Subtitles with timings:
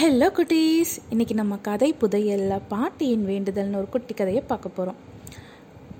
[0.00, 0.92] Hello குட்டீஸ்.
[1.12, 5.00] இன்றைக்கி நம்ம கதை புதையல்ல பாட்டியின் வேண்டுதல்னு ஒரு குட்டி கதையை பார்க்க போகிறோம்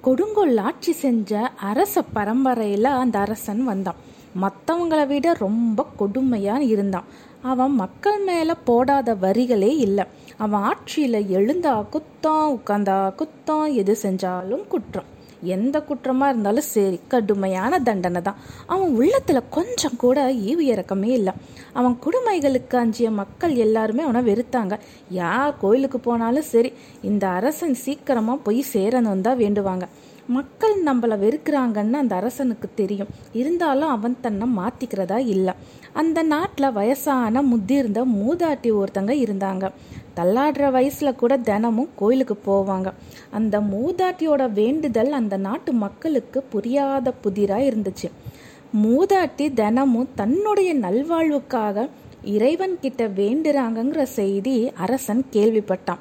[0.01, 1.41] கொடுங்கோல் ஆட்சி செஞ்ச
[1.71, 3.99] அரச பரம்பரையில் அந்த அரசன் வந்தான்.
[4.45, 7.11] மற்றவங்களை விட ரொம்ப கொடுமையாக இருந்தான்.
[7.43, 10.07] அவன் மக்கள் மேலே போடாத வரிகளே இல்லை.
[10.45, 15.11] அவன் ஆட்சியில் எழுந்தா குத்தம் உட்காந்தா குத்தம் எது செஞ்சாலும் குற்றம்.
[15.43, 18.41] எந்த குற்றமாக இருந்தாலும் சரி கடுமையான தண்டனை தான்.
[18.67, 21.33] அவன் உள்ளத்தில் கொஞ்சம் கூட ஈவு இறக்கமே இல்லை.
[21.73, 24.79] அவன் கொடுமைகளுக்கு அஞ்சிய மக்கள் எல்லாருமே அவனை வெறுத்தாங்க.
[25.09, 26.73] யார் கோயிலுக்கு போனாலும் சரி
[27.03, 29.87] இந்த அரசன் சீக்கிரமாக போய் சேரணும் தான் வேண்டுவாங்க.
[30.27, 33.09] மக்கள் நம்மளை வெறுக்கிறாங்கன்னு அந்த அரசனுக்கு தெரியும்.
[33.33, 35.55] இருந்தாலும் அவன் தன்னை மாற்றிக்கிறதா இல்லை.
[35.93, 39.71] அந்த நாட்டில் வயசான முதிர்ந்த மூதாட்டி ஒருத்தங்க இருந்தாங்க.
[40.21, 42.93] தள்ளாடுற வயசில் கூட தினமும் கோயிலுக்கு போவாங்க.
[43.31, 48.11] அந்த மூதாட்டியோட வேண்டுதல் அந்த நாட்டு மக்களுக்கு புரியாத புதிராக இருந்துச்சு.
[48.83, 51.89] மூதாட்டி தினமும் தன்னுடைய நல்வாழ்வுக்காக
[52.25, 55.99] இறைவன் கிட்ட வேண்டுறாங்கங்கிற செய்தி அரசன் கேள்விப்பட்டான்.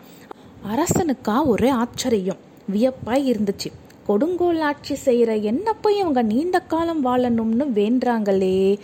[0.63, 2.47] அரசனுக்கா ஒரே ஆச்சரியம்.
[2.73, 3.71] வியப்பாய் இருந்துச்சு.
[4.05, 8.77] கொடுங்கோல் ஆட்சி செய்கிற என்ன போய் அவங்க நீண்ட காலம் வாழணும்னு வேண்டுறாங்களே?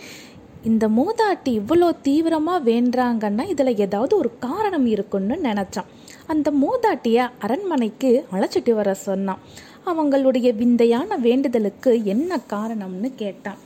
[0.68, 5.90] இந்த மூதாட்டி இவ்வளோ தீவிரமாக வேண்டுறாங்கன்னா இதில் ஏதாவது ஒரு காரணம் இருக்குன்னு நினச்சான்.
[6.32, 9.42] அந்த மூதாட்டியை அரண்மனைக்கு அழைச்சிட்டு வர சொன்னான்.
[9.90, 13.60] அவங்களுடைய விந்தையான வேண்டுதலுக்கு என்ன காரணம்னு கேட்டான்.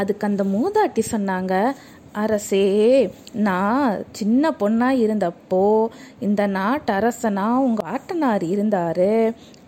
[0.00, 1.54] அதுக்கு அந்த மூதாட்டி சொன்னாங்க
[2.22, 2.66] அரசே
[3.46, 5.64] நான் சின்ன பொண்ணாக இருந்தப்போ
[6.26, 9.10] இந்த நாட்டு அரசனா உங்கள் ஆட்டனார் இருந்தார்.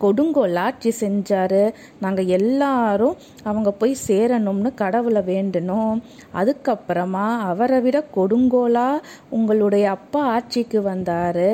[0.03, 1.61] கொடுங்கோல் ஆட்சி செஞ்சார்.
[2.03, 6.01] நாங்கள் எல்லாரும் அவங்க போய் சேரணும்னு கடவுளை வேண்டணும்
[6.39, 11.47] அதுக்கப்புறமா அவரை விட கொடுங்கோலாக உங்களுடைய அப்பா ஆட்சிக்கு வந்தார்.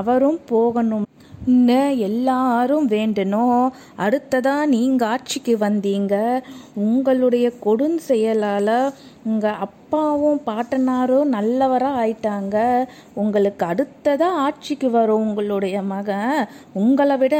[0.00, 1.04] அவரும் போகணும்.
[2.08, 3.66] எல்லாரும் வேண்டணும்
[4.04, 6.14] அடுத்ததான் நீங்கள் ஆட்சிக்கு வந்தீங்க.
[6.86, 8.72] உங்களுடைய கொடும் செயலால்
[9.30, 12.56] உங்கள் அப்பாவும் பாட்டனாரும் நல்லவராக ஆயிட்டாங்க.
[13.22, 16.38] உங்களுக்கு அடுத்ததாக ஆட்சிக்கு வரும் உங்களுடைய மகன்.
[16.82, 17.36] உங்களை விட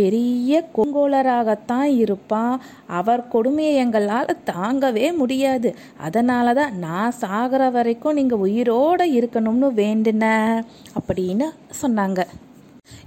[0.00, 2.54] பெரிய கொங்கோலராகத்தான் இருப்பான்.
[2.98, 5.70] அவர் கொடுமையை எங்களால் தாங்கவே முடியாது.
[6.06, 10.24] அதனால தான் நான் சாகிற வரைக்கும் நீங்கள் உயிரோடு இருக்கணும்னு வேண்டின
[11.00, 11.48] அப்படின்னு
[11.82, 12.22] சொன்னாங்க.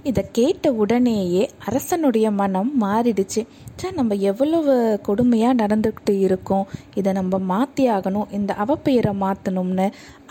[0.08, 3.40] இதை கேட்ட உடனேயே அரசனுடைய மனம் மாறிடுச்சு.
[3.80, 4.74] சே நம்ம எவ்வளவு
[5.06, 6.66] கொடுமையாக நடந்துக்கிட்டு இருக்கோம்.
[6.94, 8.30] இதை நம்ம மாற்றி ஆகணும்.
[8.32, 9.86] இந்த அவப்பெயரை மாற்றணும்னு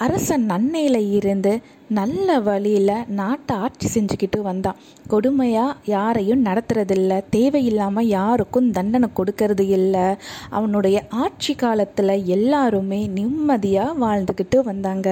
[0.05, 1.53] அரசன் நன்மையில் இருந்து
[1.99, 4.79] நல்ல வழியில் நாட்டை ஆட்சி செஞ்சுக்கிட்டு வந்தான்.
[5.09, 7.19] கொடுமையாக யாரையும் நடத்துறதில்ல.
[7.29, 10.07] தேவையில்லாமல் யாருக்கும் தண்டனை கொடுக்கறது இல்லை.
[10.49, 15.09] அவனுடைய ஆட்சி காலத்தில் எல்லாருமே நிம்மதியாக வாழ்ந்துக்கிட்டு வந்தாங்க.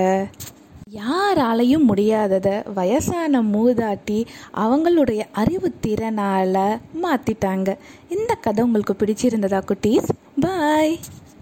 [0.94, 4.18] யாராலையும் முடியாததை வயசான மூதாட்டி
[4.56, 6.60] அவங்களுடைய அறிவு திறனால்
[7.04, 7.70] மாற்றிட்டாங்க
[8.10, 10.10] இந்த கதை உங்களுக்கு பிடிச்சிருந்ததா குட்டீஸ்?
[10.40, 10.94] பாய்